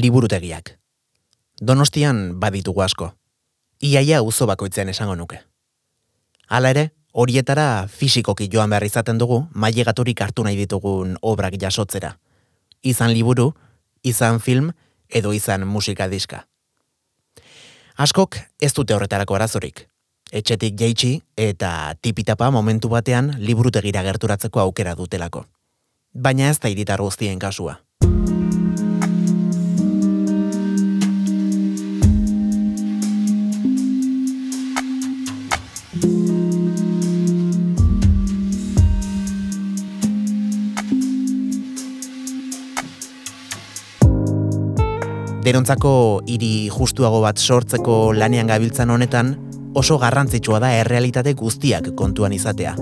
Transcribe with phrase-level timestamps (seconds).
[0.00, 0.78] liburutegiak.
[1.60, 3.12] Donostian baditugu asko.
[3.82, 5.40] Iaia uzo bakoitzean esango nuke.
[6.48, 12.14] Hala ere, horietara fisikoki joan behar izaten dugu mailegaturik hartu nahi ditugun obrak jasotzera.
[12.82, 13.52] Izan liburu,
[14.02, 14.72] izan film,
[15.08, 16.44] edo izan musika diska.
[17.98, 19.88] Askok ez dute horretarako arazorik.
[20.30, 25.46] Etxetik jaitsi eta tipitapa momentu batean liburutegira gerturatzeko aukera dutelako.
[26.14, 27.78] Baina ez da iritar guztien kasua.
[45.48, 49.30] Derontzako hiri justuago bat sortzeko lanean gabiltzan honetan,
[49.72, 52.74] oso garrantzitsua da errealitate guztiak kontuan izatea.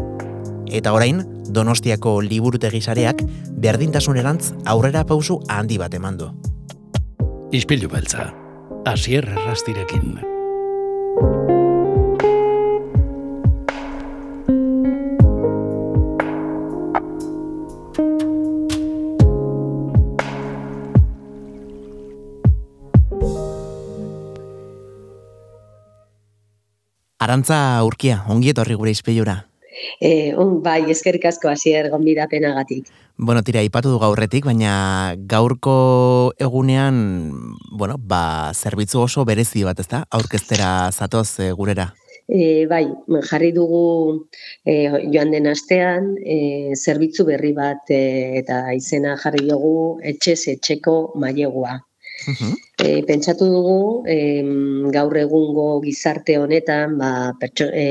[0.67, 3.23] Eta orain, Donostiako liburutegi sareak
[3.63, 6.33] berdintasunerantz aurrera pausu handi bat emandu.
[7.55, 8.33] Ispilu beltza,
[8.85, 10.36] asier errastirekin.
[27.27, 29.41] Arantza aurkia, ongi etorri gure izpeilura.
[29.99, 32.87] E, on, bai, eskerrik asko hasier gonbidapenagatik.
[33.19, 35.75] Bueno, tira, ipatu du gaurretik, baina gaurko
[36.47, 37.01] egunean,
[37.73, 40.05] bueno, ba, zerbitzu oso berezi bat, ezta?
[40.15, 41.89] Aurkeztera zatoz e, gurera.
[42.31, 42.85] E, bai,
[43.33, 43.83] jarri dugu
[44.63, 44.77] e,
[45.11, 48.01] joan den astean, e, zerbitzu berri bat e,
[48.45, 49.75] eta izena jarri dugu
[50.15, 51.81] etxez etxeko mailegua.
[52.79, 53.79] E, pentsatu dugu
[54.09, 54.19] e,
[54.95, 57.87] gaur egungo gizarte honetan ba, pertso, e,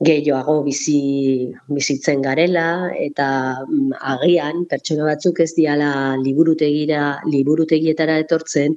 [0.00, 3.28] gehioago bizi, bizitzen garela eta
[3.66, 5.90] mm, agian pertsona batzuk ez diala
[6.22, 8.76] liburutegira liburutegietara etortzen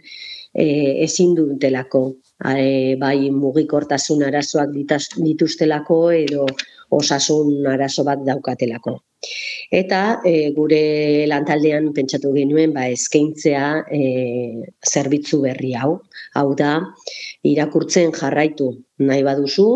[0.54, 0.66] e,
[1.06, 2.04] ezin dutelako
[2.56, 6.48] e, bai mugikortasun arazoak dituztelako edo
[6.90, 8.98] osasun arazo bat daukatelako.
[9.72, 10.82] Eta e, gure
[11.30, 14.02] lantaldean pentsatu genuen ba eskaintzea e,
[14.94, 15.92] zerbitzu berri hau.
[16.40, 16.74] Hau da,
[17.48, 18.72] irakurtzen jarraitu
[19.02, 19.68] nahi baduzu,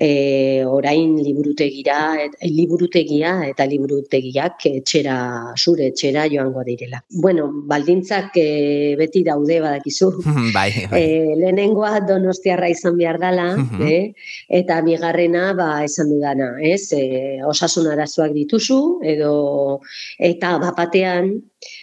[0.00, 5.16] e, orain liburutegira, et, liburutegia eta liburutegiak etxera,
[5.58, 7.02] zure etxera joango direla.
[7.22, 8.48] Bueno, baldintzak e,
[9.00, 10.10] beti daude badakizu.
[10.56, 11.00] bai, bai.
[11.02, 13.50] E, lehenengoa donostiarra izan behar dela,
[13.84, 14.14] eh?
[14.48, 16.88] eta bigarrena ba, esan dudana, ez?
[16.96, 17.04] E,
[17.44, 19.34] osasun arazoak dituzu, edo
[20.18, 21.34] eta bapatean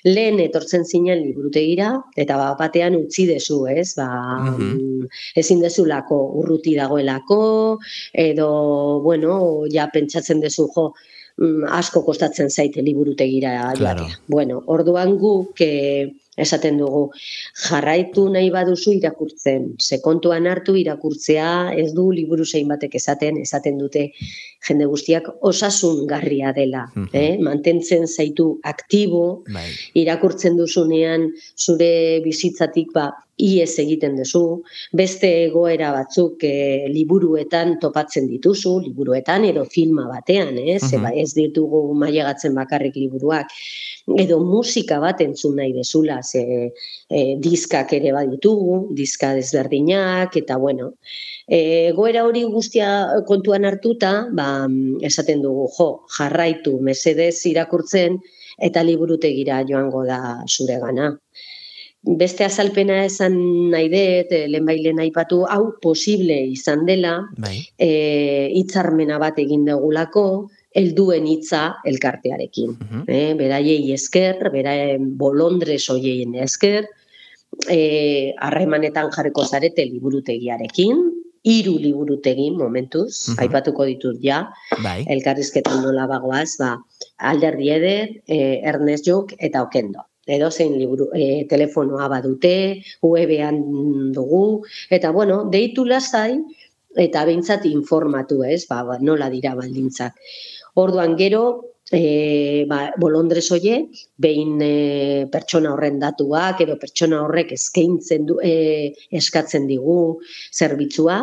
[0.08, 3.94] lehen etortzen zinen liburutegira, eta bapatean utzi dezu, ez?
[4.00, 4.10] Ba,
[4.58, 4.90] mm
[5.36, 7.40] ezin dezulako urruti dagoelako,
[8.14, 8.50] edo,
[9.04, 10.92] bueno, ja pentsatzen dezu, jo,
[11.42, 14.08] mm, asko kostatzen zaite liburutegira Claro.
[14.28, 17.10] Bueno, orduan guk eh, esaten dugu
[17.68, 19.76] jarraitu nahi baduzu irakurtzen.
[19.80, 24.12] Ze kontuan hartu irakurtzea ez du liburu zein batek esaten, esaten dute
[24.68, 27.10] jende guztiak osasungarria dela, Mhm.
[27.14, 27.38] eh?
[27.40, 29.68] mantentzen zaitu aktibo, Bai.
[29.94, 33.12] irakurtzen duzunean zure bizitzatik ba
[33.42, 34.62] iez egiten duzu,
[34.94, 40.78] beste egoera batzuk e, liburuetan topatzen dituzu, liburuetan edo filma batean, eh?
[40.80, 41.04] Ze Mhm.
[41.04, 43.50] ba, ez ditugu mailegatzen bakarrik liburuak,
[44.18, 46.72] edo musika bat entzun nahi dezula, ze
[47.10, 50.94] e, diskak ere baditugu, diska desberdinak, eta bueno,
[51.48, 54.68] e, egoera hori guztia kontuan hartuta, ba,
[55.02, 58.20] esaten dugu, jo, jarraitu, mesedez irakurtzen,
[58.60, 61.18] eta liburutegira joango da zure gana.
[62.04, 63.36] Beste azalpena esan
[63.70, 67.60] nahi dut, eh, lehenbailen aipatu, hau posible izan dela, Bai.
[67.78, 72.74] e, hitzarmena bat egin dugulako, helduen hitza elkartearekin.
[72.80, 73.04] Mhm.
[73.08, 76.88] Eh, beraiei esker, beraien bolondres hoieien esker,
[77.70, 80.98] eh, harremanetan jarriko zarete liburutegiarekin,
[81.44, 83.40] hiru liburutegi momentuz, Mhm.
[83.44, 84.50] aipatuko ditut ja,
[84.82, 85.06] Bai.
[85.08, 86.80] elkarrizketan nola bagoaz, ba,
[87.20, 90.02] alderdi eder, eh, Ernest Jok eta Okendo.
[90.28, 96.38] Edo zein liburu, eh, telefonoa badute, webean dugu, eta bueno, deitu lasai,
[96.96, 100.18] eta behintzat informatu ez, ba, ba, nola dira baldintzak.
[100.82, 103.92] Orduan gero, e, ba, bolondres hoiek,
[104.22, 109.98] behin e, pertsona horren datuak, edo pertsona horrek eskaintzen du, e, eskatzen digu
[110.56, 111.20] zerbitzua,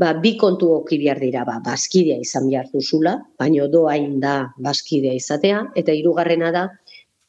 [0.00, 5.14] ba, bi kontu oki behar dira, ba, bazkidea izan behar duzula, baino doain da bazkidea
[5.14, 6.66] izatea, eta hirugarrena da,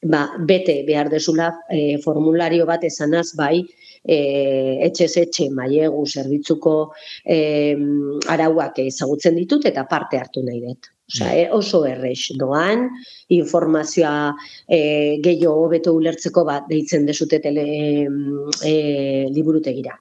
[0.02, 3.62] ba, bete behar dezula e, formulario bat esanaz bai
[4.04, 4.18] e,
[4.88, 6.76] etxez etxe mailegu zerbitzuko
[7.26, 7.76] e,
[8.34, 10.90] arauak ezagutzen ditut eta parte hartu nahi dut.
[11.12, 12.88] Osea, e, oso errex doan,
[13.36, 14.32] informazioa
[14.68, 17.66] e, gehiago hobeto ulertzeko bat deitzen desute tele,
[18.64, 19.98] e, liburutegira.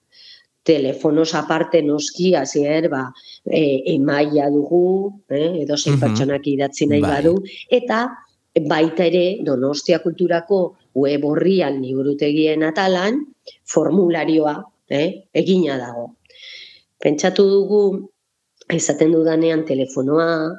[0.62, 3.06] Telefonos aparte noski, azier, ba,
[3.44, 7.10] e, emaia dugu, eh, edo zein pertsonak idatzi nahi bai.
[7.16, 7.32] badu,
[7.70, 8.04] eta
[8.54, 10.60] baita ere Donostia Kulturako
[10.94, 13.20] web horrian liburutegien atalan
[13.64, 14.54] formularioa
[14.90, 16.16] eh, egina dago.
[17.00, 17.82] Pentsatu dugu,
[18.74, 20.50] izaten dudanean telefonoa,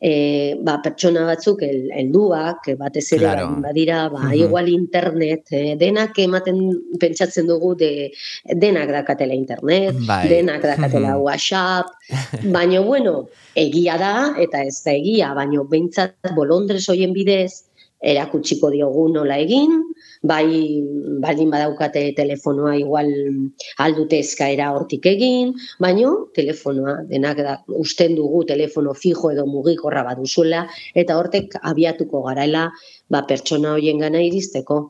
[0.00, 3.48] e, ba, pertsona batzuk helduak batez ere claro.
[3.62, 8.10] badira ba igual internet e, denak ematen pentsatzen dugu de
[8.46, 10.28] denak dakatela internet bai.
[10.30, 11.90] denak dakatela whatsapp
[12.54, 17.66] baina bueno egia da eta ez da egia baina beintzat bolondres hoien bidez
[17.98, 19.82] erakutsiko diogu nola egin
[20.22, 20.82] bai
[21.22, 23.10] baldin badaukate telefonoa igual
[23.78, 30.66] aldute eskaera hortik egin, baino telefonoa denak da usten dugu telefono fijo edo mugikorra baduzuela
[30.94, 32.68] eta hortek abiatuko garaela
[33.10, 34.88] ba pertsona hoien gana iristeko.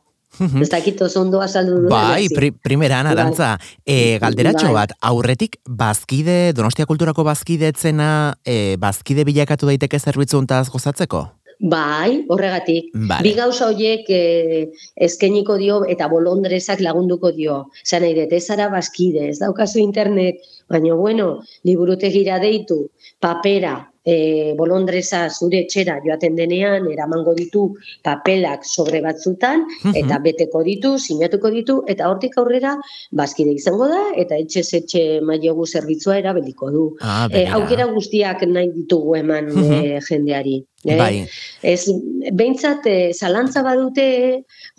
[0.61, 1.89] Ez dakit oso ondo azaldu du.
[1.89, 3.15] Bai, pri, primeran, bai.
[3.15, 4.75] arantza, e, galderatxo bai.
[4.75, 11.25] bat, aurretik, bazkide, Donostia Kulturako bazkide etzena, e, bazkide bilakatu daiteke zerbitzu ontaz gozatzeko?
[11.59, 12.93] Bai, horregatik.
[12.95, 13.23] Vale.
[13.25, 17.65] Bi gauza horiek eh, eskeniko dio eta bolondrezak lagunduko dio.
[17.83, 20.39] Zan nahi dut, ez ara bazkide, ez daukazu internet,
[20.71, 21.27] baina bueno,
[21.67, 22.85] liburutegira deitu,
[23.19, 23.75] papera,
[24.09, 27.65] e, bolondreza zure etxera joaten denean, eramango ditu
[28.05, 32.75] papelak sobre batzutan, eta beteko ditu, sinatuko ditu, eta hortik aurrera,
[33.21, 36.85] bazkide izango da, eta etxe etxe mailegu zerbitzua erabiliko du.
[37.01, 40.59] Ah, e, aukera guztiak nahi ditugu eman e, jendeari.
[40.87, 40.95] Eh?
[40.95, 41.25] Bai.
[41.61, 41.91] Ez,
[42.39, 44.07] behintzat, e, zalantza badute,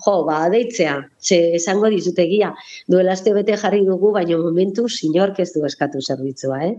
[0.06, 2.54] jo, ba, deitzea, ze esango dizutegia,
[2.88, 6.74] duela bete jarri dugu, baina momentu, sinork ez du eskatu zerbitzua, eh?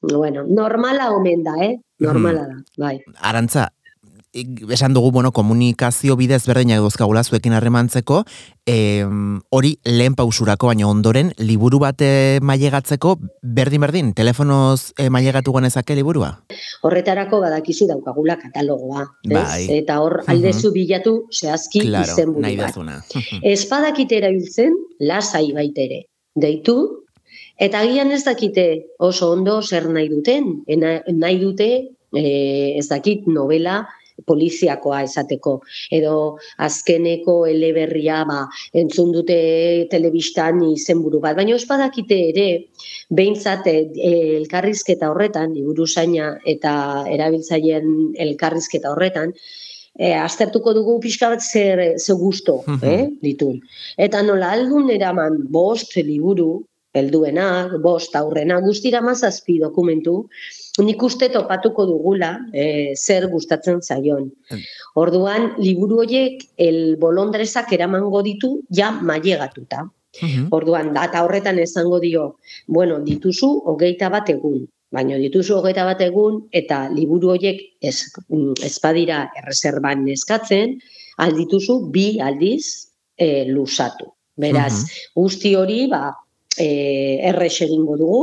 [0.00, 1.76] Bueno, normala omen da, eh?
[1.98, 2.98] Normala da, bai.
[3.20, 3.68] Arantza,
[4.32, 8.22] esan dugu, bueno, komunikazio bidez berdina edozkagula zuekin harremantzeko,
[8.66, 9.04] e,
[9.50, 12.02] hori lehen pausurako, baina ondoren, liburu bat
[12.42, 16.30] mailegatzeko, berdin-berdin, telefonoz e, mailegatu ganezake liburua?
[16.82, 19.08] Horretarako badakizu daukagula katalogoa.
[19.32, 19.64] Bai.
[19.80, 22.78] Eta hor aldezu bilatu zehazki claro, izen buru bat.
[23.54, 26.04] Espadakite erabiltzen, lasai baitere.
[26.38, 27.07] Deitu,
[27.58, 28.66] Eta agian ez dakite
[29.02, 31.70] oso ondo zer nahi duten, nahi dute
[32.14, 32.24] e,
[32.78, 33.80] ez dakit novela
[34.26, 35.58] poliziakoa esateko.
[35.94, 36.14] Edo
[36.64, 38.40] azkeneko eleberria ba,
[38.82, 39.38] entzun dute
[39.90, 41.36] telebistan izenburu bat.
[41.38, 42.48] Baina ospadakite ere,
[43.10, 43.76] behintzat e,
[44.40, 46.74] elkarrizketa horretan, liburu zaina eta
[47.14, 49.34] erabiltzaien elkarrizketa horretan,
[49.98, 53.48] E, aztertuko dugu pixka bat zer, zer gusto, eh, ditu.
[53.98, 56.60] Eta nola aldun eraman bost liburu,
[56.96, 60.22] helduenak, bost aurrena, guztira mazazpi dokumentu,
[60.84, 64.28] nik uste topatuko dugula e, zer gustatzen zaion.
[64.50, 64.64] Hmm.
[65.02, 69.84] Orduan, liburu horiek el bolondrezak eramango ditu ja mailegatuta.
[70.18, 70.48] Hmm.
[70.54, 74.62] Orduan, data horretan esango dio, bueno, dituzu hogeita bat egun,
[74.94, 77.98] baina dituzu hogeita bat egun eta liburu horiek ez,
[78.64, 80.78] ez badira erreserban eskatzen,
[81.18, 82.88] aldituzu bi aldiz
[83.18, 84.14] e, lusatu.
[84.38, 84.98] Beraz, hmm.
[85.18, 86.14] guzti hori, ba,
[86.56, 86.68] e,
[87.30, 88.22] errex egingo dugu,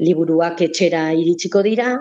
[0.00, 1.92] liburuak etxera iritsiko dira,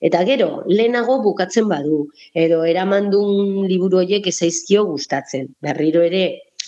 [0.00, 2.02] eta gero, lehenago bukatzen badu,
[2.34, 5.48] edo eramandun liburu horiek ezaizkio gustatzen.
[5.62, 6.24] Berriro ere,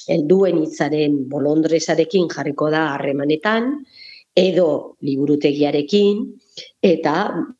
[0.08, 3.74] helduen hitzaren bolondrezarekin jarriko da harremanetan,
[4.38, 4.68] edo
[5.04, 6.24] liburutegiarekin,
[6.82, 7.14] eta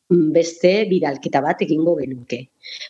[0.08, 2.40] beste bidalketa bat egingo genuke.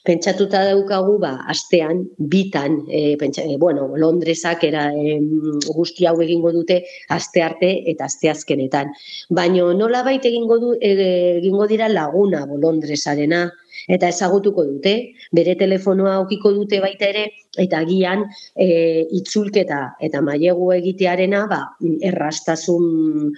[0.07, 5.19] Pentsatuta daukagu ba astean bitan e, pentsa, e, bueno, Londresak era e,
[5.67, 8.93] guzti hau egingo dute aste arte eta aste azkenetan.
[9.31, 10.95] Baino nolabait egingo du e,
[11.39, 13.49] egingo dira laguna Londresarena
[13.87, 14.95] eta ezagutuko dute,
[15.33, 18.25] bere telefonoa aukiko dute baita ere, eta agian
[18.57, 21.63] e, itzulketa eta mailegu egitearena ba,
[22.11, 23.33] errastasun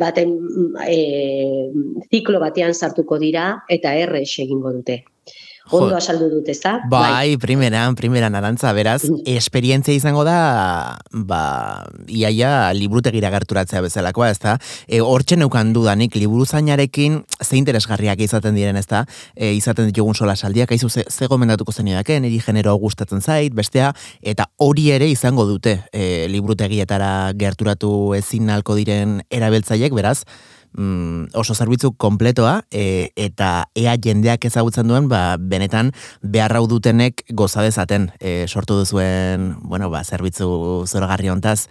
[0.00, 0.36] baten
[0.86, 1.00] e,
[2.10, 5.02] ziklo batean sartuko dira eta erre egingo dute
[5.70, 6.74] ondo asaldu dut, ez da?
[6.90, 9.24] Bai, bai, primeran, primeran arantza, beraz, mm.
[9.36, 11.42] esperientzia izango da, ba,
[12.08, 14.56] iaia librutegira gerturatzea bezalakoa, ez da?
[14.86, 19.04] E, hortxe neukan dudanik, liburu zainarekin, ze interesgarriak izaten diren, ez da?
[19.34, 23.92] E, izaten ditugun sola saldiak, aizu, ze, ze gomendatuko zen niri genero gustatzen zait, bestea,
[24.22, 30.24] eta hori ere izango dute, e, liburutegietara gerturatu ezin nalko diren erabiltzaiek, beraz,
[30.76, 37.62] mm, oso zerbitzu kompletoa e, eta ea jendeak ezagutzen duen ba, benetan beharrau dutenek goza
[37.62, 41.68] dezaten e, sortu duzuen bueno, ba, zerbitzu zoragarri hontaz.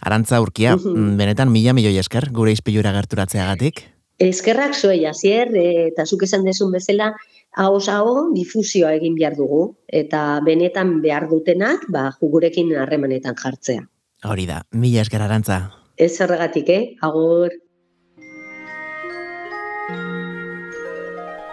[0.00, 3.86] Arantza urkia, mm, benetan mila milioi esker gure izpilura gerturatzeagatik?
[4.20, 7.14] Eskerrak zuei, azier, e, eta zuk esan desun bezala,
[7.56, 9.60] Ahoz hau difusioa egin behar dugu
[10.00, 13.86] eta benetan behar dutenak ba, jugurekin harremanetan jartzea.
[14.28, 15.56] Hori da, mila esker arantza.
[15.96, 16.82] Ez zerregatik, eh?
[17.00, 17.54] Agur.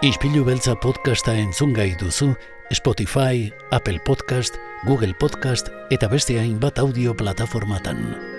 [0.04, 2.34] Ispilu beltza podcasta entzun gai duzu
[2.76, 8.33] Spotify, Apple Podcast, Google Podcast eta beste hainbat audio plataformatan.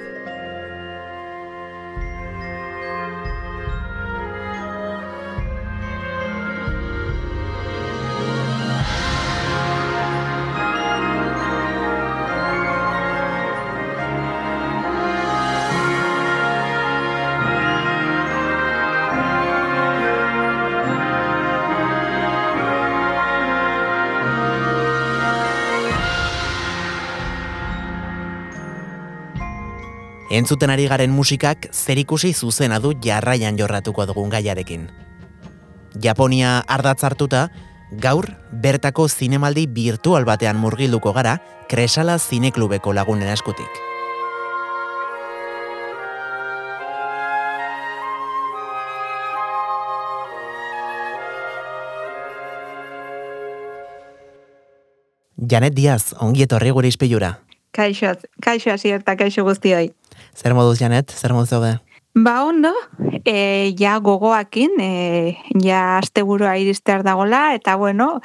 [30.35, 34.89] Entzuten ari garen musikak zerikusi zuzena du jarraian jorratuko dugun gaiarekin.
[36.03, 37.45] Japonia ardatz hartuta,
[38.03, 41.37] gaur bertako zinemaldi virtual batean murgilduko gara
[41.71, 43.79] Kresala Zineklubeko lagunen eskutik.
[55.37, 57.37] Janet Diaz, ongi etorri gure izpilura.
[57.71, 59.93] Kaixo, kaixo asierta, kaixo guztioi.
[60.35, 61.11] Zer moduz, Janet?
[61.11, 61.79] Zer moduz zaude?
[62.15, 62.71] Ba, ondo,
[63.25, 68.21] e, ja gogoakin, e, ja asteburua iristear dagola, eta bueno,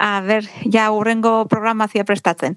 [0.00, 2.56] a ber, ja urrengo programazia prestatzen.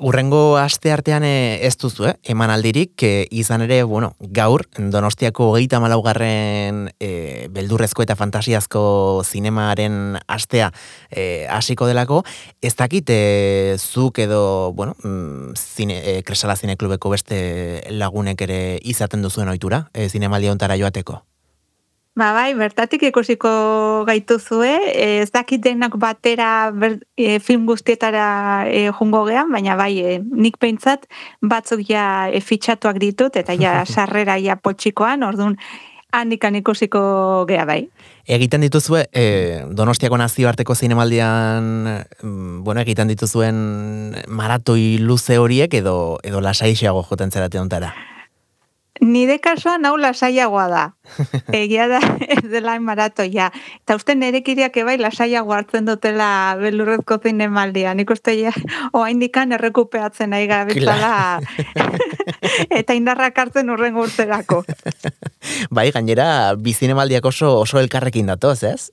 [0.00, 2.14] Urrengo aste artean e, ez duzu, eh?
[2.32, 8.82] eman aldirik, e, izan ere, bueno, gaur, donostiako geita malaugarren e, beldurrezko eta fantasiazko
[9.28, 10.72] zinemaren astea
[11.10, 12.24] e, hasiko delako,
[12.64, 19.20] ez dakit e, zuk edo, bueno, mm, zine, e, kresala zineklubeko beste lagunek ere izaten
[19.20, 21.20] duzuen ohitura, e, zinemaldi ontara joateko?
[22.18, 23.50] Ba, bai, bertatik ikusiko
[24.08, 30.16] gaituzue, ez dakit denak batera ber, e, film guztietara e, jungo gean, baina bai, e,
[30.18, 31.06] nik peintzat
[31.40, 35.54] batzuk ja e, fitxatuak ditut, eta ja sarrera ja potxikoan, orduan
[36.10, 37.00] handikan ikusiko
[37.46, 37.84] gea bai.
[38.26, 41.72] Egiten dituzue, e, Donostiako nazioarteko zinemaldian,
[42.22, 47.94] mm, bueno, egiten dituzuen maratoi luze horiek edo, edo lasaixeago joten zerate ontara?
[49.00, 50.82] Nire kasuan hau lasaiagoa da.
[51.56, 52.00] Egia da
[52.36, 53.48] ez dela maratoia.
[53.80, 57.94] Eta uste nerekiriak ebai lasaiago hartzen dutela belurrezko zine maldia.
[57.96, 58.52] Nik uste ja,
[58.92, 61.40] oa indikan errekupeatzen nahi gabezala.
[62.80, 64.62] eta indarrak hartzen urren urterako.
[65.70, 68.90] bai, gainera, bizine maldiak oso, oso elkarrekin datoz, ez?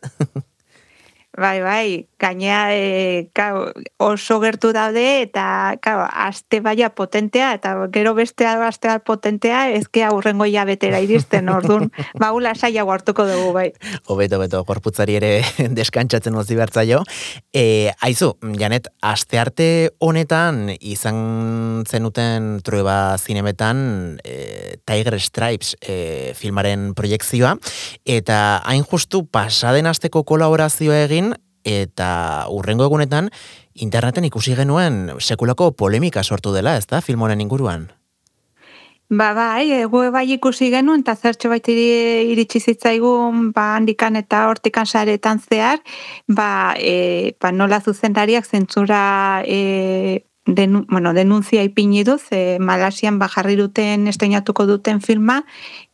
[1.37, 3.67] Bai, bai, gainea e, kao,
[4.01, 10.45] oso gertu daude eta kao, aste baia potentea eta gero beste aste potentea ezke aurrengo
[10.65, 13.71] betera iristen ordun baula saia hartuko dugu bai.
[14.07, 15.43] Obeto, beto, korputzari ere
[15.79, 17.03] deskantzatzen ozi bertzaio.
[17.53, 26.95] E, aizu, Janet, aste arte honetan izan zenuten trueba zinemetan e, Tiger Stripes e, filmaren
[26.97, 27.53] proiektzioa
[28.05, 31.26] eta hain justu pasaden asteko kolaborazioa egin
[31.63, 33.29] eta urrengo egunetan
[33.73, 37.87] interneten ikusi genuen sekulako polemika sortu dela, ez da, film honen inguruan?
[39.09, 44.85] Ba, bai, egu bai ikusi genuen, eta zertxo baita iritsi zitzaigun, ba, handikan eta hortikan
[44.85, 45.79] saretan zehar,
[46.27, 53.29] ba, e, ba nola zuzendariak zentzura e, den, bueno, denuntzia ipini duz, e, Malasian ba,
[53.31, 55.43] jarri duten, esteinatuko duten filma,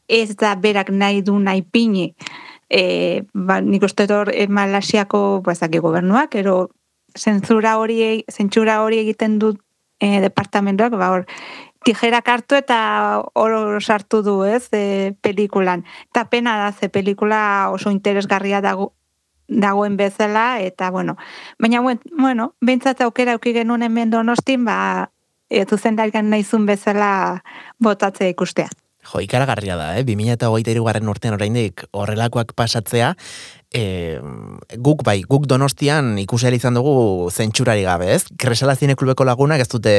[0.08, 2.16] ez da berak nahi du nahi pini
[2.74, 6.72] e, ba, nik uste dut e, Malasiako bazaki gobernuak, ero
[7.14, 9.62] zentzura hori, zentzura hori egiten dut
[10.02, 11.28] e, departamentoak, ba, hor,
[11.86, 12.80] tijerak hartu eta
[13.38, 15.86] hor sartu du, ez, e, pelikulan.
[16.10, 18.94] Eta pena da, ze pelikula oso interesgarria dago,
[19.48, 21.18] dagoen bezala, eta, bueno,
[21.60, 21.84] baina,
[22.18, 25.12] bueno, bintzat aukera auki genuen hemen donostin, ba,
[25.50, 27.44] e, zuzen naizun bezala
[27.78, 28.70] botatzea ikustea.
[29.04, 30.06] Jo, ikaragarria da, eh?
[30.08, 33.14] 2008 garren urtean oraindik horrelakoak pasatzea,
[33.74, 34.22] e,
[34.78, 38.24] guk bai, guk donostian ikusi izan dugu zentsurari gabe, ez?
[38.40, 39.94] Kresala zine klubeko lagunak ez dute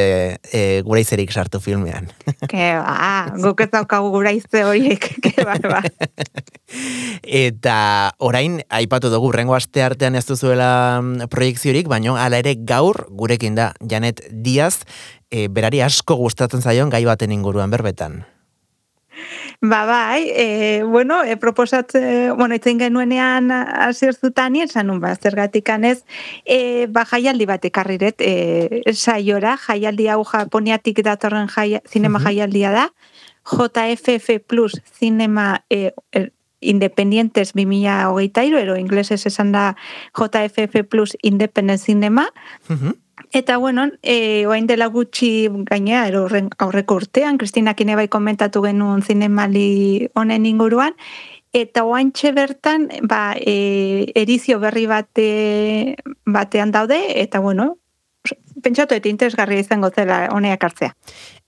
[0.52, 2.08] e, gura izerik sartu filmean.
[2.50, 5.82] Ke ba, guk ez daukagu gura izte horiek, ke ba, ba.
[7.44, 7.78] Eta
[8.18, 13.58] orain, aipatu dugu, rengo aste artean ez duzuela mm, proiektziorik, baina ala ere gaur gurekin
[13.58, 14.84] da, Janet Diaz,
[15.30, 18.22] e, berari asko gustatzen zaion gai baten inguruan berbetan.
[19.60, 26.04] Ba, bai, e, bueno, e, proposatze, bueno, itzen genuenean azierzutan, esan nun, ba, zergatik anez,
[26.44, 32.88] e, ba, jaialdi bat ekarriret, e, saiora, jaialdi hau japoniatik datorren jai, zinema jaialdia da,
[33.44, 36.32] JFF Plus zinema e, er,
[36.64, 39.74] Independientes 2000 hogeita iru, ero inglesez esan da
[40.16, 42.30] JFF Plus Independent Cinema,
[43.34, 46.28] Eta, bueno, e, oain dela gutxi gainea, ero
[46.62, 50.94] aurreko urtean, Kristina Kinebai komentatu genuen zinemali honen inguruan,
[51.50, 55.96] eta oaintxe bertan, ba, e, erizio berri bate,
[56.30, 57.72] batean daude, eta, bueno,
[58.62, 60.94] pentsatu eta interesgarria izango zela honeak hartzea.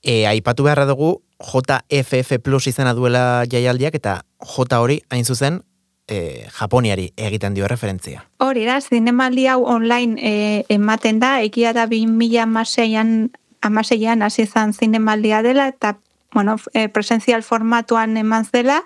[0.02, 5.62] E, aipatu beharra dugu, JFF Plus izena duela jaialdiak, eta J hori, hain zuzen,
[6.08, 8.24] e, Japoniari egiten dio referentzia.
[8.38, 13.14] Hori da, zinemaldi hau online e, ematen da, egia da 2000 amaseian,
[13.62, 15.96] amaseian hasi zan zinemaldia dela, eta
[16.34, 18.82] bueno, e, presenzial formatuan eman zela,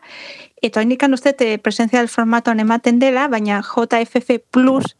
[0.62, 4.96] eta indikan uste e, presenzial formatuan ematen dela, baina JFF Plus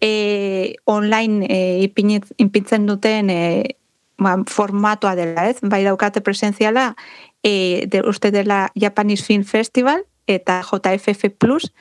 [0.00, 3.76] e, online e, ipintzen duten e,
[4.18, 5.60] ba, formatua dela, ez?
[5.62, 6.94] Bai daukate presenziala,
[7.42, 11.72] e, de, uste dela Japanese Film Festival, eta JFF Plus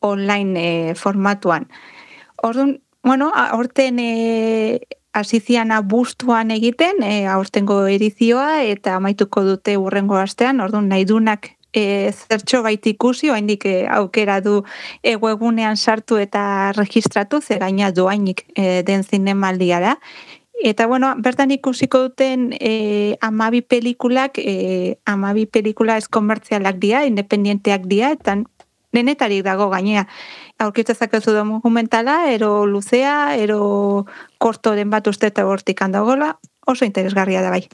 [0.00, 1.68] online e, formatuan.
[2.42, 4.80] Orduan, bueno, aurten e,
[5.12, 12.12] asizian abustuan egiten, e, aurtengo edizioa eta amaituko dute urrengo astean, orduan nahi dunak e,
[12.12, 14.62] zertxo bait ikusi, oaindik e, aukera du
[15.02, 19.96] e, webunean sartu eta registratu, ze gaina doainik e, den zinemaldia da.
[20.64, 27.86] Eta bueno, bertan ikusiko duten e, amabi pelikulak, e, amabi pelikula ez komertzialak dira, independienteak
[27.86, 28.40] dira, eta
[28.92, 30.08] denetarik dago gainea.
[30.58, 34.06] Aurkitzezak ez dokumentala, ero luzea, ero
[34.38, 37.68] korto den bat uste eta hortik handagola, oso interesgarria da bai.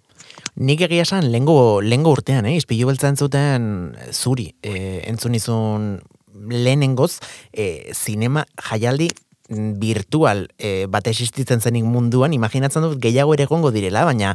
[0.55, 2.59] Nik egia esan, lengo, lengo urtean, eh?
[2.61, 5.89] izpilu beltza entzuten zuri, eh, entzun izun
[6.35, 7.19] lehenengoz,
[7.53, 9.09] eh, zinema jaialdi
[9.51, 14.35] virtual e, bat existitzen zenik munduan, imaginatzen dut gehiago ere egongo direla, baina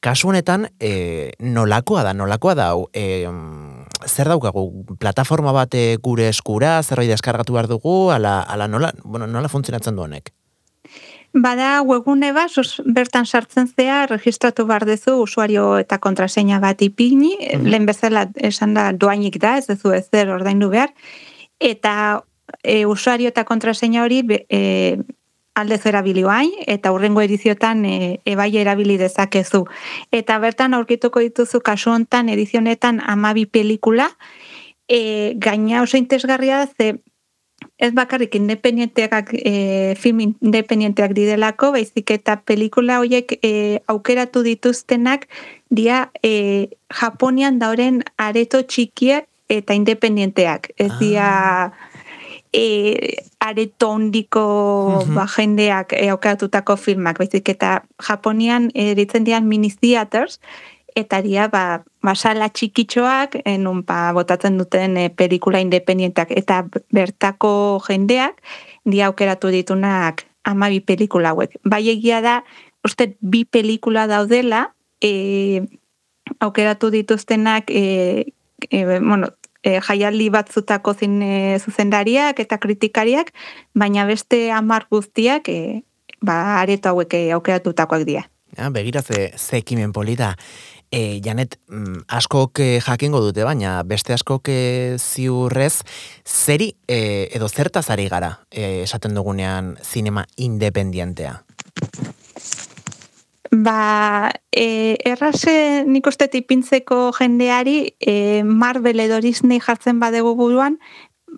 [0.00, 3.26] kasu honetan e, nolakoa da, nolakoa da, e,
[4.06, 4.66] zer daukagu,
[4.98, 10.06] plataforma bat gure eskura, zerbait deskargatu behar dugu, ala, ala nola, bueno, nola funtzionatzen du
[10.06, 10.32] honek?
[11.34, 12.54] Bada webune bat,
[12.86, 17.66] bertan sartzen zea, registratu behar dezu usuario eta kontraseina bat ipini, mm.
[17.68, 20.94] lehen bezala esan da doainik da, ez dezu ez zer ordaindu behar,
[21.60, 22.22] eta
[22.62, 24.98] e, usuario eta kontraseina hori e,
[25.58, 29.64] alde erabili bain, eta hurrengo ediziotan e, ebai erabili dezakezu.
[30.14, 34.10] Eta bertan aurkituko dituzu kasu hontan edizionetan amabi pelikula,
[34.88, 36.98] e, gaina oso intesgarria da, ze
[37.78, 45.26] ez bakarrik independienteak, e, film independienteak didelako, baizik eta pelikula horiek e, aukeratu dituztenak,
[45.70, 46.68] dia e,
[47.00, 50.72] Japonian dauren areto txikiak eta independienteak.
[50.76, 50.98] Ez ah.
[51.00, 51.28] dia
[52.52, 60.40] e, areto ondiko ba, jendeak e, aukeratutako filmak, baizik eta Japonian eritzen dian mini theaters,
[60.96, 67.52] eta dia ba, basala txikitxoak, enun ba, botatzen duten e, pelikula independientak, eta bertako
[67.86, 68.40] jendeak
[68.88, 71.58] dia aukeratu ditunak amabi pelikula hauek.
[71.64, 72.40] Bai egia da,
[72.86, 74.70] uste bi pelikula daudela,
[75.02, 75.62] e,
[76.40, 78.32] aukeratu dituztenak e,
[78.70, 79.28] e, bueno,
[79.62, 83.32] e, jaialdi batzutako zine zuzendariak eta kritikariak,
[83.74, 85.82] baina beste amar guztiak e,
[86.20, 88.26] ba, areto hauek e, aukeratutakoak dira.
[88.56, 90.34] Ja, begira ze, ze ekimen polita.
[90.90, 94.60] E, Janet, mm, askok e, jakingo dute, baina beste askok e,
[94.96, 95.82] ziurrez,
[96.24, 101.36] zeri e, edo zertazari gara e, esaten dugunean zinema independientea?
[103.50, 110.76] Ba, e, errase nik uste tipintzeko jendeari e, Marvel edo Disney jartzen badegu buruan,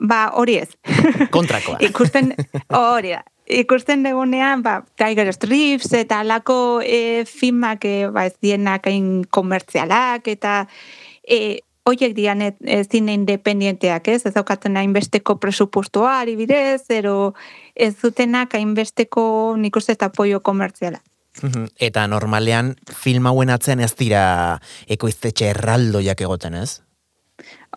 [0.01, 0.71] ba, hori ez.
[1.37, 1.79] Kontrakoa.
[1.87, 2.35] ikusten,
[2.75, 3.23] hori da.
[3.51, 10.29] Ikusten degunean, ba, Tiger Strips eta alako e, filmak e, ba, ez dienak hain komertzialak
[10.31, 10.65] eta
[11.27, 14.25] e, oiek dian ez zine independienteak, ez?
[14.27, 17.35] Ez daukatzen hainbesteko presupuestoari bidez, ero
[17.75, 19.25] ez zutenak hainbesteko
[19.59, 21.01] nik uste eta apoio komertziala.
[21.81, 24.23] Eta normalean film hauen atzen ez dira
[24.91, 26.81] ekoiztetxe erraldoiak egoten, ez?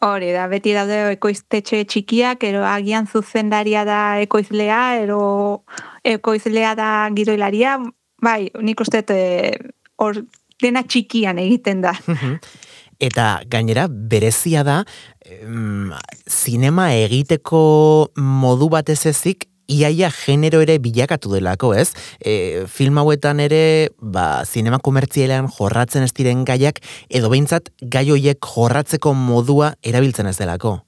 [0.03, 5.63] Hori da, beti daude ekoiztetxe txikiak, ero agian zuzendaria da ekoizlea, ero
[6.03, 7.77] ekoizlea da giroilaria,
[8.23, 9.53] bai, nik uste eh,
[10.01, 10.23] hor
[10.63, 11.93] dena txikian egiten da.
[13.03, 14.81] Eta gainera, berezia da,
[15.25, 15.91] em,
[16.29, 17.63] zinema egiteko
[18.17, 21.91] modu batez ezik, iaia genero ere bilakatu delako, ez?
[22.19, 28.39] E, film hauetan ere, ba, zinema komertzialean jorratzen ez diren gaiak, edo behintzat gai hoiek
[28.43, 30.79] jorratzeko modua erabiltzen ez delako.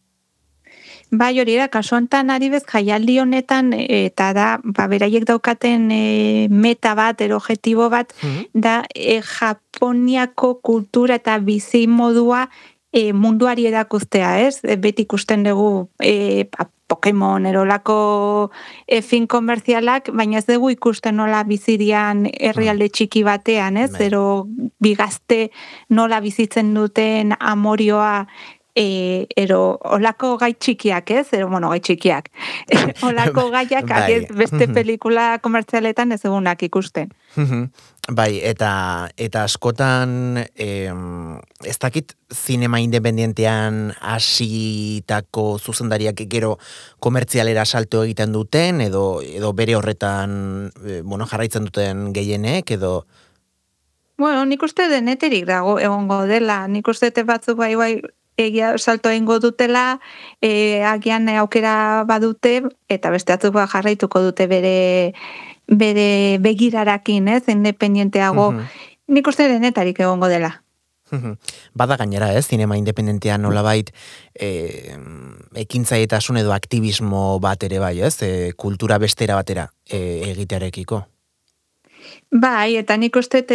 [1.16, 6.48] Bai, hori da, kasu honetan ari bez, jaialdi honetan, eta da, ba, beraiek daukaten e,
[6.50, 8.62] meta bat, ero objetibo bat, mhm.
[8.66, 12.48] da, e, Japoniako kultura eta bizi modua
[12.92, 14.60] e, munduari edakustea, ez?
[14.64, 16.48] E, beti ikusten dugu e,
[16.88, 18.52] Pokemon erolako
[18.86, 23.92] e, fin komerzialak, baina ez dugu ikusten nola bizidian herrialde txiki batean, ez?
[23.96, 24.06] Bai.
[24.12, 24.26] Ero
[24.82, 25.50] bigazte
[25.90, 28.28] nola bizitzen duten amorioa
[28.76, 31.26] e, ero olako gai txikiak, ez?
[31.34, 32.28] Ero, bueno, gai txikiak.
[33.08, 34.26] olako gaiak bai.
[34.36, 37.14] beste pelikula komertzialetan ez egunak ikusten.
[38.10, 40.92] bai, eta eta askotan eh,
[41.64, 46.58] ez dakit zinema independientean hasitako zuzendariak gero
[47.00, 53.06] komertzialera salto egiten duten edo edo bere horretan e, bueno, jarraitzen duten gehienek edo
[54.18, 56.70] Bueno, nik uste deneterik dago egongo dela.
[56.72, 58.00] Nik uste batzu bai bai
[58.38, 60.00] egia salto egingo dutela,
[60.42, 65.14] e, agian aukera badute, eta beste atzuk ba jarraituko dute bere,
[65.68, 70.62] bere begirarakin, ez, independienteago, mm nik uste denetarik egongo dela.
[71.78, 73.92] Bada gainera, ez, zinema independentea nola bait,
[74.34, 74.96] e,
[75.62, 80.00] ekintzaietasun edo aktivismo bat ere bai, ez, e, kultura bestera batera e,
[80.32, 81.04] egitearekiko.
[82.32, 83.46] Bai, eta nik uste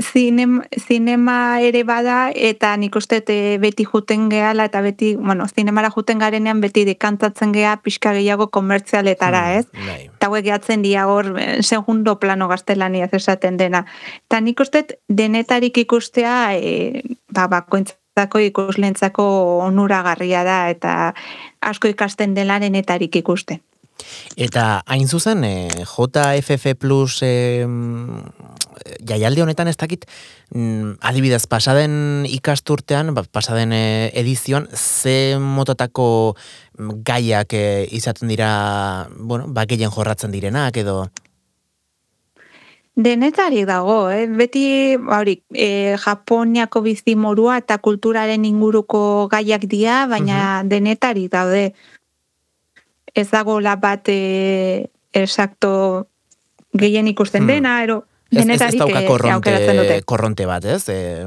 [0.00, 3.20] zinema ere bada eta nik uste
[3.60, 9.42] beti juten gehala eta beti, bueno, zinemara juten garenean beti dekantatzen gea pixka gehiago komertzialetara,
[9.44, 9.86] hmm, ez?
[9.86, 10.00] Bai.
[10.06, 13.84] Eta hauek gehatzen dia hor eh, segundo plano gaztelania esaten dena.
[14.26, 17.02] Eta nik uste denetarik ikustea e,
[17.34, 19.24] ba, bakointzako ikuslentzako
[19.66, 21.14] onuragarria da eta
[21.60, 23.60] asko ikasten dela denetarik ikusten.
[24.36, 27.66] Eta hain zuzen, e, eh, JFF Plus e,
[29.08, 30.06] jaialdi honetan ez dakit,
[30.54, 36.36] mm, adibidez, pasaden ikasturtean, ba, pasaden e, edizioan, ze mototako
[36.78, 41.08] gaiak e, izaten dira, bueno, ba, jorratzen direnak, edo...
[42.98, 44.26] Denetari dago, eh?
[44.26, 51.74] beti hori, e, Japoniako bizimorua eta kulturaren inguruko gaiak dira, baina uh denetari daude
[53.18, 56.08] ez dago la bat e, exacto
[56.78, 57.52] gehien ikusten hmm.
[57.54, 60.82] dena, ero denetarik ez, ez dauka korronte, korronte bat, ez?
[60.92, 61.24] E,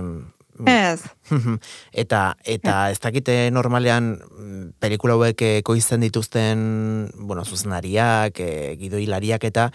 [0.69, 1.01] ez.
[2.03, 9.71] eta eta ez dakite normalean mm, pelikula hauek koizten dituzten, bueno, zuzenariak, e, gidoilariak eta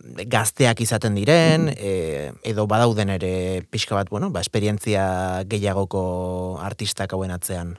[0.00, 7.34] gazteak izaten diren, e, edo badauden ere pixka bat, bueno, ba, esperientzia gehiagoko artistak hauen
[7.34, 7.76] atzean.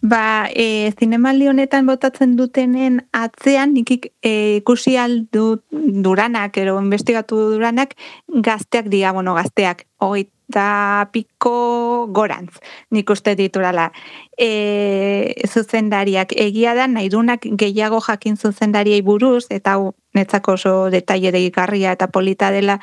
[0.00, 7.96] Ba, e, zinemaldi honetan botatzen dutenen atzean, nikik e, ikusi aldu duranak, ero investigatu duranak,
[8.28, 9.86] gazteak dira, bueno, gazteak,
[10.50, 12.58] hogeita piko gorantz,
[12.90, 13.92] nik uste diturala.
[14.36, 19.76] E, zuzendariak egia da, nahi dunak gehiago jakin zuzendariei buruz, eta
[20.14, 22.80] netzako oso detaile degikarria eta polita dela,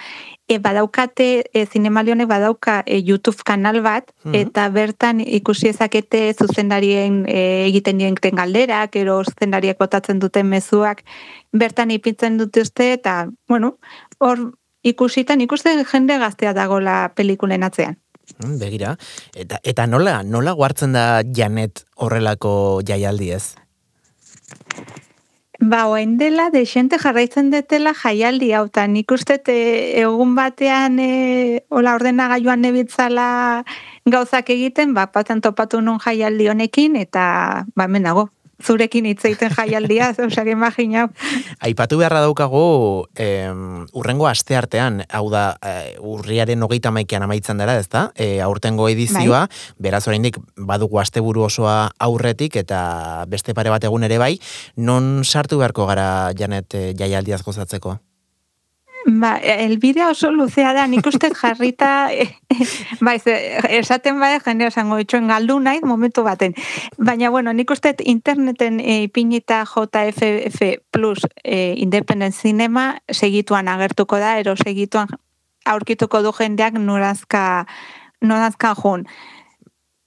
[0.47, 4.35] e, badaukate, e, zinemalionek badauka e, YouTube kanal bat, mhm.
[4.35, 11.03] eta bertan ikusi ezakete zuzendarien e, egiten dien galderak, ero zuzendariak botatzen duten mezuak,
[11.51, 13.77] bertan ipintzen dutuzte, eta, bueno,
[14.19, 14.51] hor
[14.91, 17.97] ikusitan, ikusten jende gaztea dagola pelikulen atzean.
[18.43, 18.97] Mm, begira,
[19.35, 23.55] eta, eta nola, nola guartzen da Janet horrelako jaialdi ez?
[25.59, 31.63] Ba, oain dela, de xente jarraitzen detela jaialdi hau, eta nik uste egun batean e,
[31.73, 33.63] ola ordena gaiuan nebitzala
[34.05, 38.29] gauzak egiten, ba, paten topatu nun jaialdi honekin, eta ba, menago,
[38.63, 41.07] zurekin hitz egiten jaialdia, zeusak imagina.
[41.63, 47.77] Aipatu beharra daukagu, em, urrengo aste artean, hau da, e, urriaren hogeita maikean amaitzen dara,
[47.79, 48.07] ez da?
[48.15, 49.77] E, aurtengo edizioa, bai.
[49.89, 54.35] beraz oraindik badugu asteburu osoa aurretik, eta beste pare bat egun ere bai,
[54.77, 57.99] non sartu beharko gara janet e, jaialdiaz gozatzeko?
[59.07, 62.27] Ba, elbidea oso luzea da, nik uste jarrita, e,
[62.99, 66.57] ba, esaten bade, jende esango itxoen galdu nahi, momentu baten.
[66.97, 74.35] Baina, bueno, nik uste interneten e, ipinita JFF Plus e, Independent Cinema segituan agertuko da,
[74.41, 75.07] ero segituan
[75.63, 77.65] aurkituko du jendeak nurazka,
[78.19, 79.07] nurazka jun.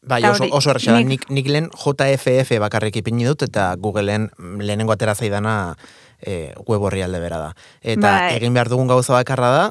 [0.05, 4.29] Bai, oso, oso nik, nik lehen JFF bakarrik ipini dut, eta Googleen
[4.61, 5.75] lehenengo atera zaidana
[6.23, 7.53] e, web horri alde bera da.
[7.83, 8.35] Eta bai.
[8.37, 9.65] egin behar dugun gauza bakarra da,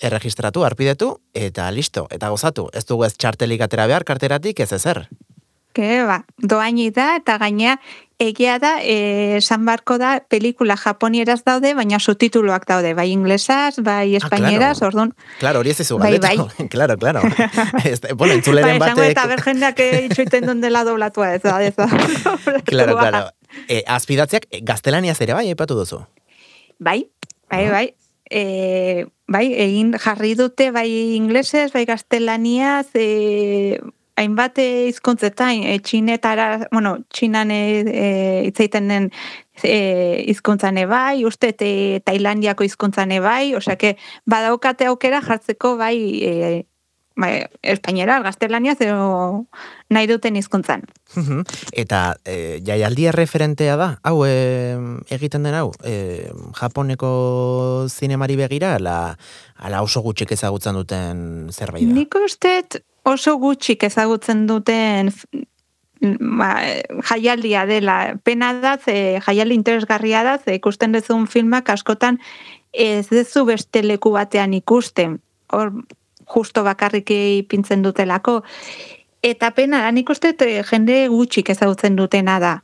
[0.00, 2.68] erregistratu, arpidetu, eta listo, eta gozatu.
[2.72, 5.06] Ez dugu ez txartelik atera behar, karteratik ez ezer.
[5.76, 7.76] Ke, ba, doaini da, eta gainea,
[8.18, 14.16] egia da, e, esan barko da, pelikula japonieraz daude, baina subtituloak daude, bai inglesaz, bai
[14.18, 15.12] espainieraz, ah, orduan.
[15.38, 16.34] Claro, hori ez izu bai, bai.
[16.72, 17.22] claro, claro.
[17.84, 19.12] este, bueno, entzuleren bai, batek...
[19.14, 21.86] Eta berjendeak itxuiten dondela doblatua ez da, ez da.
[22.70, 23.26] claro, claro.
[23.68, 26.02] E, azpidatziak, gaztelaniaz ere bai, epatu duzu?
[26.78, 27.00] Bai,
[27.50, 27.86] bai, bai.
[28.30, 33.78] E, bai, egin jarri dute, bai inglesez, bai gaztelaniaz, e,
[34.18, 38.08] hainbat hizkuntzetan, e, txinetara, bueno, txinan e, e,
[38.50, 39.10] itzaiten den
[39.62, 39.78] e,
[40.32, 41.70] izkuntzane bai, uste te,
[42.04, 43.94] Tailandiako izkuntzane bai, osea,
[44.26, 46.32] badaukate aukera jartzeko bai, e,
[47.18, 49.46] bai, espainera, gaztelania, zeo
[49.90, 50.84] nahi duten hizkuntzan.
[51.72, 54.76] Eta e, jaialdia referentea da, hau e,
[55.14, 57.10] egiten den hau, e, japoneko
[57.90, 59.16] zinemari begira, ala,
[59.58, 61.98] ala oso gutxik ezagutzen duten zerbait da?
[61.98, 62.54] Nik uste
[63.08, 65.10] oso gutxik ezagutzen duten
[66.00, 66.52] ba,
[67.10, 67.98] jaialdia dela.
[68.22, 72.20] Pena da, ze, jaialdi interesgarria da, ze ikusten dezun filmak askotan
[72.72, 75.18] ez dezu beste leku batean ikusten.
[75.52, 75.72] Hor,
[76.28, 78.42] justo bakarrik ipintzen dutelako.
[79.22, 80.34] Eta pena, nik uste
[80.70, 82.58] jende gutxik ezagutzen dutena da.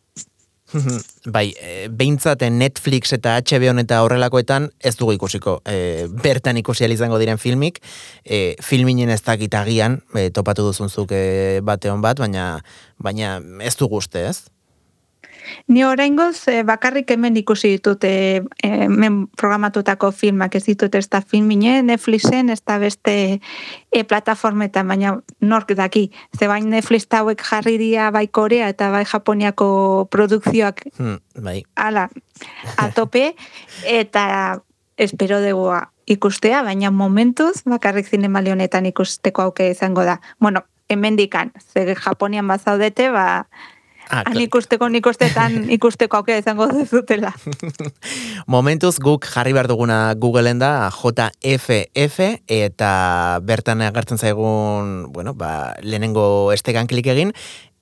[1.35, 7.19] bai, e, behintzate Netflix eta HBO eta horrelakoetan ez dugu ikusiko e, bertan ikusi izango
[7.19, 7.81] diren filmik.
[8.25, 12.61] E, filminen ez dakitagian, e, topatu duzunzuk e, bateon bat, baina,
[12.99, 14.39] baina ez dugu uste ez?
[15.69, 21.21] Ni oraingoz eh, bakarrik hemen ikusi ditut eh, hemen programatutako filmak ez ditut ez da
[21.21, 23.15] filmine Netflixen ez da beste
[23.93, 26.11] e, plataformetan, baina nork daki.
[26.39, 31.63] Ze bain Netflix hauek jarri dia bai Korea eta bai Japoniako produkzioak hmm, bai.
[31.77, 32.09] ala,
[32.77, 33.35] atope
[34.01, 34.61] eta
[34.97, 35.73] espero dugu
[36.07, 40.21] ikustea, baina momentuz bakarrik zinemali honetan ikusteko auke izango da.
[40.41, 43.47] Bueno, hemendikan, ze Japonian bazaudete, ba,
[44.11, 47.33] Han ikusteko nik ustetan ikusteko aukera izango duzutela.
[48.55, 52.91] Momentuz guk jarri behar duguna Googleen da JFF eta
[53.43, 57.33] bertan agertzen zaigun, bueno, ba, lehenengo estegan klik egin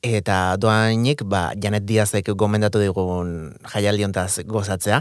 [0.03, 5.01] eta doainik, ba, Janet Diazek gomendatu digun jaialdiontaz gozatzea.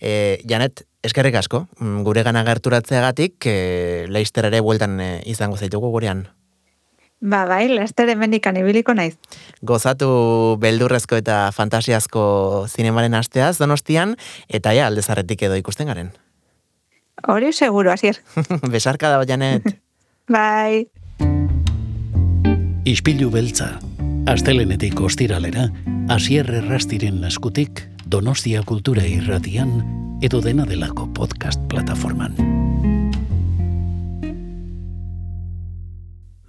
[0.00, 5.92] E, Janet, eskerrik asko, mm, gure gana gerturatzeagatik, e, leister ere bueltan e, izango zaitugu
[5.94, 6.26] gurean.
[7.20, 9.18] Ba, bai, lester emenikan ibiliko naiz.
[9.60, 14.16] Gozatu beldurrezko eta fantasiazko zinemaren asteaz donostian,
[14.48, 16.14] eta ja, aldezarretik edo ikusten garen.
[17.28, 18.22] Hori seguro, azier.
[18.72, 19.68] Besarka da, Janet.
[20.36, 20.88] bai.
[22.88, 23.74] Ispilu beltza,
[24.26, 25.68] astelenetik ostiralera,
[26.08, 29.76] azier errastiren naskutik, donostia kultura irratian,
[30.24, 32.59] edo dena delako podcast plataforman.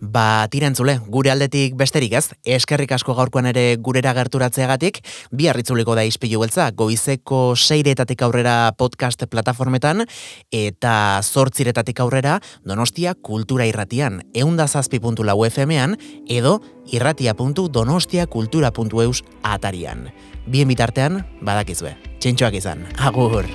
[0.01, 4.97] Ba, tirentzule, gure aldetik besterik ez, eskerrik asko gaurkoan ere gurera gerturatzeagatik,
[5.29, 10.01] bi harritzuliko da izpilu beltza, goizeko seiretatik aurrera podcast plataformetan,
[10.49, 15.93] eta zortziretatik aurrera donostia kultura irratian, eundazazpi.lau FM-ean,
[16.25, 20.09] edo irratia.donostiakultura.eus atarian.
[20.49, 21.93] Bien bitartean, badakizue.
[22.17, 22.89] Txentxoak izan.
[22.97, 23.45] Agur!